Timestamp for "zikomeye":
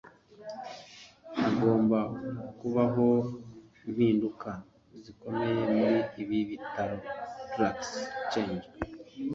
5.03-5.53